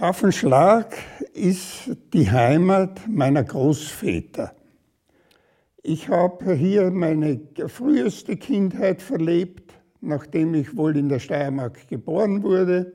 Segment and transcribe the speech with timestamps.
[0.00, 0.96] Pfaffenschlag
[1.34, 4.54] ist die Heimat meiner Großväter.
[5.82, 12.94] Ich habe hier meine früheste Kindheit verlebt, nachdem ich wohl in der Steiermark geboren wurde,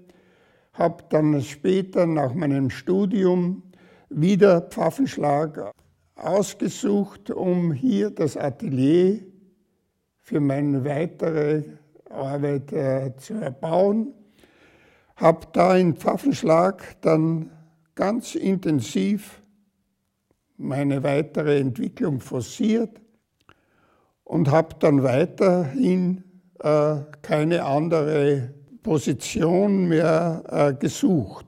[0.74, 3.62] habe dann später nach meinem Studium
[4.10, 5.74] wieder Pfaffenschlag
[6.16, 9.20] ausgesucht, um hier das Atelier
[10.18, 11.66] für meine weitere
[12.10, 14.12] Arbeit äh, zu erbauen
[15.16, 17.52] habe da in Pfaffenschlag dann
[17.96, 19.42] ganz intensiv
[20.58, 23.02] meine weitere Entwicklung forciert
[24.24, 26.24] und habe dann weiterhin
[26.60, 31.46] äh, keine andere Position mehr äh, gesucht.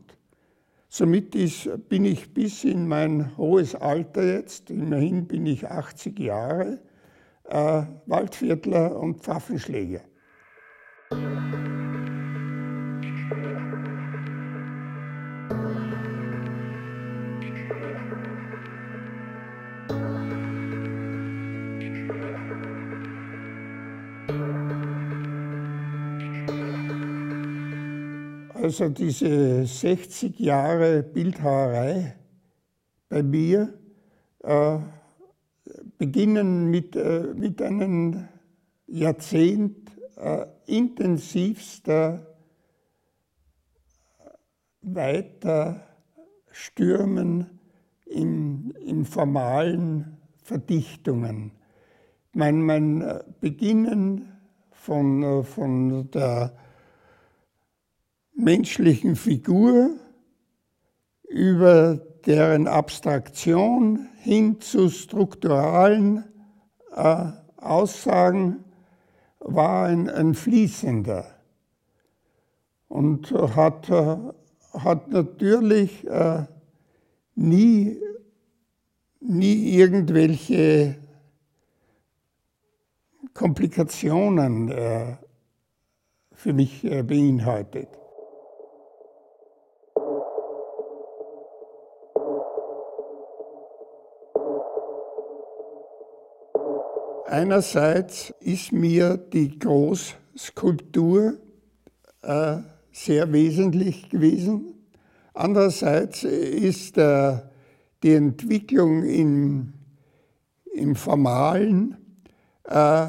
[0.90, 6.80] Somit ist, bin ich bis in mein hohes Alter jetzt, immerhin bin ich 80 Jahre,
[7.44, 10.02] äh, Waldviertler und Pfaffenschläger.
[28.68, 32.18] Also diese 60 Jahre Bildhauerei
[33.08, 33.74] bei mir
[34.44, 34.80] äh,
[35.98, 38.28] beginnen mit, äh, mit einem
[38.88, 42.36] Jahrzehnt äh, intensivster
[44.82, 45.82] weiter
[46.52, 47.57] Stürmen
[48.10, 51.52] in, in formalen Verdichtungen.
[52.34, 54.32] Mein, mein äh, Beginnen
[54.72, 56.54] von, äh, von der
[58.34, 59.90] menschlichen Figur
[61.28, 66.24] über deren Abstraktion hin zu strukturalen
[66.96, 67.26] äh,
[67.58, 68.64] Aussagen
[69.40, 71.26] war ein, ein fließender
[72.88, 74.18] und hat, äh,
[74.74, 76.46] hat natürlich äh,
[77.38, 78.02] nie,
[79.20, 80.96] nie irgendwelche
[83.34, 85.18] Komplikationen äh,
[86.34, 87.90] für mich äh, beinhaltet.
[97.28, 101.38] Einerseits ist mir die Großskulptur
[102.24, 102.58] äh,
[102.92, 104.77] sehr wesentlich gewesen.
[105.38, 107.38] Andererseits ist äh,
[108.02, 109.74] die Entwicklung im,
[110.74, 111.96] im Formalen,
[112.64, 113.08] äh,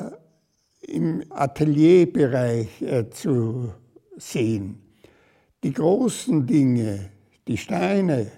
[0.83, 3.72] im Atelierbereich äh, zu
[4.19, 4.78] sehen.
[5.62, 7.09] Die großen Dinge,
[7.47, 8.31] die Steine,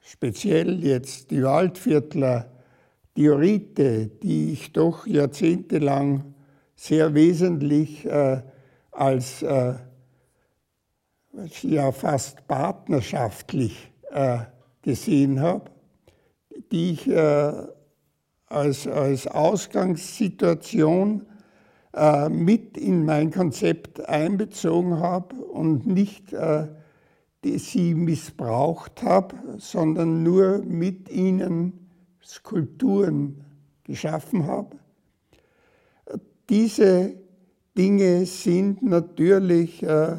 [0.00, 2.52] speziell jetzt die Waldviertler,
[3.16, 6.34] Diorite, die ich doch jahrzehntelang
[6.76, 8.42] sehr wesentlich äh,
[8.92, 9.74] als äh,
[11.62, 14.38] ja fast partnerschaftlich äh,
[14.82, 15.70] gesehen habe,
[16.70, 17.52] die ich äh,
[18.46, 21.26] als, als Ausgangssituation
[21.94, 26.68] äh, mit in mein Konzept einbezogen habe und nicht äh,
[27.44, 31.90] die sie missbraucht habe, sondern nur mit ihnen
[32.24, 33.44] Skulpturen
[33.84, 34.76] geschaffen habe.
[36.48, 37.14] Diese
[37.76, 40.16] Dinge sind natürlich äh,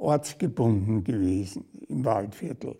[0.00, 2.76] ortsgebunden gewesen im Waldviertel.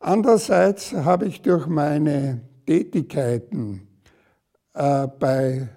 [0.00, 3.88] Andererseits habe ich durch meine Tätigkeiten
[4.74, 5.68] äh, bei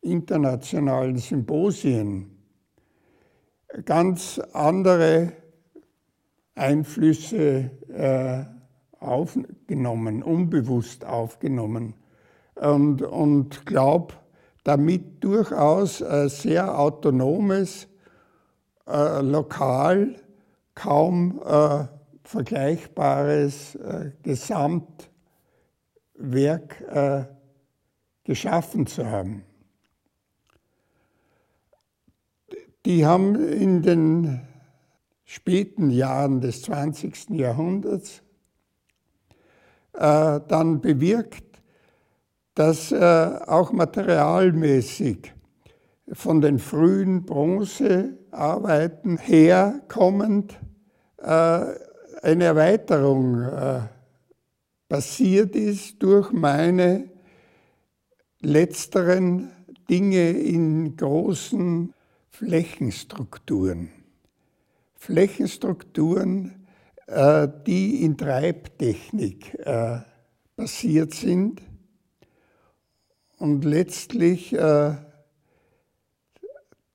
[0.00, 2.30] internationalen Symposien
[3.84, 5.32] ganz andere
[6.54, 8.44] Einflüsse äh,
[9.00, 11.94] aufgenommen, unbewusst aufgenommen
[12.54, 14.14] und, und glaube,
[14.62, 17.88] damit durchaus ein sehr autonomes,
[18.86, 20.16] äh, lokal
[20.74, 21.86] kaum äh,
[22.24, 25.10] vergleichbares äh, Gesamtwerk
[26.88, 27.24] äh,
[28.24, 29.44] geschaffen zu haben.
[32.86, 34.42] Die haben in den
[35.24, 37.30] späten Jahren des 20.
[37.30, 38.22] Jahrhunderts
[39.94, 41.62] äh, dann bewirkt,
[42.54, 45.32] dass äh, auch materialmäßig
[46.12, 47.24] von den frühen
[48.34, 50.58] Bronzearbeiten herkommend
[51.18, 51.64] äh,
[52.22, 53.80] eine Erweiterung äh,
[54.88, 57.10] passiert ist durch meine
[58.40, 59.50] letzteren
[59.88, 61.94] Dinge in großen
[62.30, 63.90] Flächenstrukturen.
[64.96, 66.66] Flächenstrukturen,
[67.06, 69.56] äh, die in Treibtechnik
[70.56, 71.60] passiert sind
[73.38, 74.94] und letztlich äh,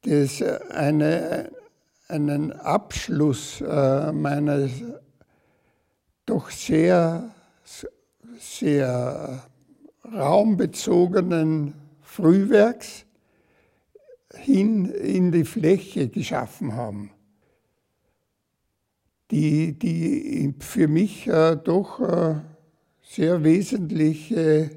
[0.02, 1.52] das eine,
[2.08, 4.72] einen Abschluss äh, meines
[6.26, 7.34] doch sehr,
[8.40, 9.44] sehr
[10.04, 13.06] raumbezogenen Frühwerks
[14.34, 17.12] hin in die Fläche geschaffen haben,
[19.32, 22.36] die, die für mich äh, doch äh,
[23.02, 24.70] sehr wesentliche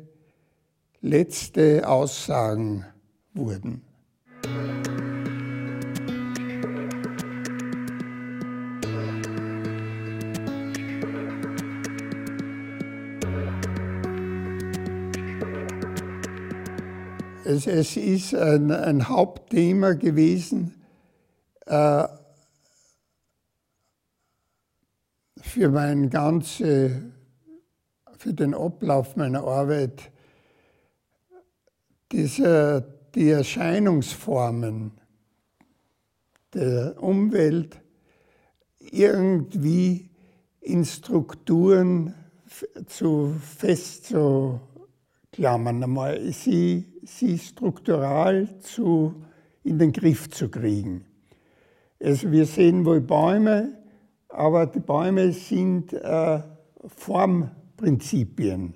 [1.01, 2.87] letzte Aussagen
[3.35, 3.83] wurden.
[17.45, 20.81] Es, es ist ein, ein, Hauptthema gewesen
[21.67, 22.07] äh,
[25.41, 27.03] für mein ganze,
[28.17, 30.13] für den Ablauf meiner Arbeit,
[32.13, 32.87] diese,
[33.17, 34.93] die Erscheinungsformen
[36.55, 37.81] der Umwelt
[38.79, 40.11] irgendwie
[40.61, 42.15] in Strukturen
[42.87, 49.15] zu festzuklammern, einmal sie, sie struktural zu,
[49.65, 51.05] in den Griff zu kriegen.
[52.03, 53.79] Also wir sehen wohl Bäume,
[54.29, 56.41] aber die Bäume sind äh,
[56.97, 58.75] Formprinzipien.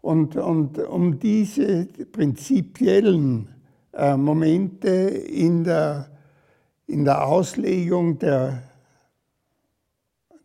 [0.00, 3.48] Und, und um diese prinzipiellen
[3.92, 6.10] äh, Momente in der,
[6.86, 8.62] in der Auslegung der,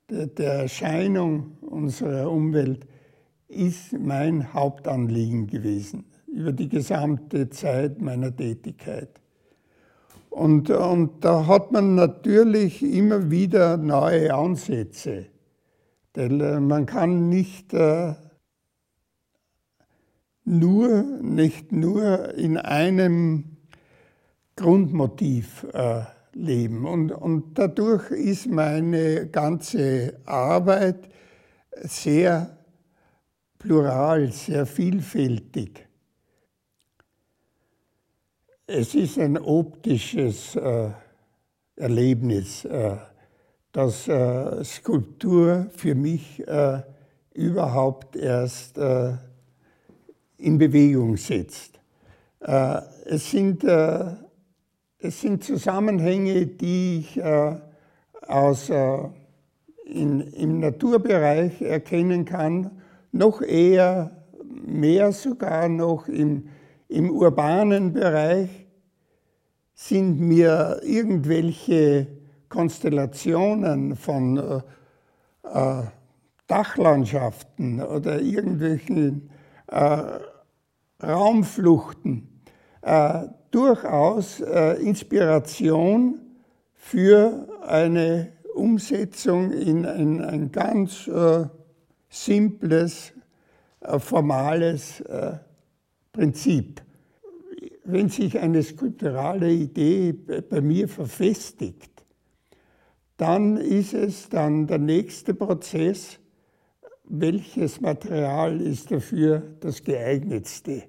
[0.09, 2.85] der, der Erscheinung unserer Umwelt
[3.47, 6.06] ist mein Hauptanliegen gewesen
[6.36, 9.10] über die gesamte Zeit meiner Tätigkeit.
[10.30, 15.28] Und, und da hat man natürlich immer wieder neue Ansätze.
[16.14, 18.16] Denn äh, man kann nicht äh,
[20.44, 23.56] nur, nicht nur in einem
[24.58, 26.02] Grundmotiv äh,
[26.34, 26.86] leben.
[26.86, 31.08] Und, und dadurch ist meine ganze Arbeit
[31.82, 32.58] sehr
[33.58, 35.85] plural, sehr vielfältig.
[38.67, 40.89] Es ist ein optisches äh,
[41.75, 42.95] Erlebnis, äh,
[43.71, 46.81] dass äh, Skulptur für mich äh,
[47.35, 49.12] überhaupt erst äh,
[50.39, 51.79] in Bewegung setzt.
[52.39, 62.71] Äh, es sind, es sind Zusammenhänge, die ich aus, in, im Naturbereich erkennen kann,
[63.12, 66.47] noch eher, mehr sogar noch im,
[66.88, 68.50] im urbanen Bereich
[69.74, 72.08] sind mir irgendwelche
[72.50, 74.62] Konstellationen von
[75.44, 75.82] äh,
[76.48, 79.30] Dachlandschaften oder irgendwelchen
[79.68, 80.20] äh,
[81.04, 82.42] Raumfluchten
[82.82, 86.20] äh, durchaus äh, Inspiration
[86.74, 91.46] für eine Umsetzung in ein, ein ganz äh,
[92.10, 93.12] simples,
[93.82, 95.38] äh, formales äh,
[96.15, 96.81] Prinzip.
[97.83, 101.91] Wenn sich eine skulpturale Idee bei mir verfestigt,
[103.17, 106.17] dann ist es dann der nächste Prozess,
[107.03, 110.84] welches Material ist dafür das geeignetste.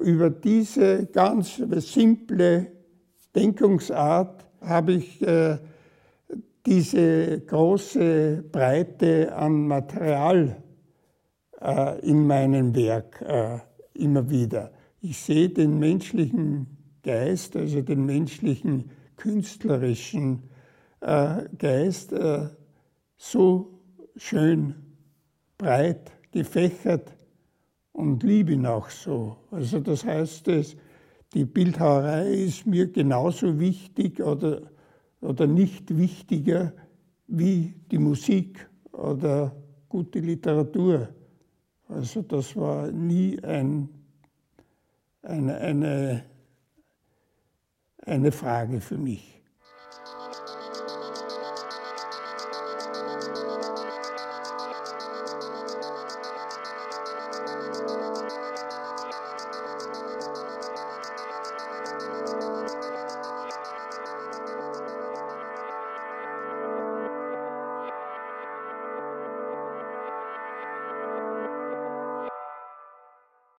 [0.00, 2.72] Über diese ganz simple
[3.34, 5.58] Denkungsart habe ich äh,
[6.66, 10.56] diese große Breite an Material
[11.60, 13.58] äh, in meinem Werk äh,
[13.94, 14.72] immer wieder.
[15.00, 16.66] Ich sehe den menschlichen
[17.02, 20.42] Geist, also den menschlichen künstlerischen
[21.00, 22.48] äh, Geist, äh,
[23.16, 23.80] so
[24.16, 24.74] schön
[25.58, 27.14] breit gefächert
[27.92, 29.36] und liebe ihn auch so.
[29.50, 30.76] Also das heißt, es,
[31.32, 34.62] die Bildhauerei ist mir genauso wichtig oder,
[35.20, 36.72] oder nicht wichtiger
[37.26, 39.54] wie die Musik oder
[39.88, 41.08] gute Literatur.
[41.88, 43.88] Also das war nie ein,
[45.22, 46.24] eine, eine,
[47.98, 49.42] eine Frage für mich.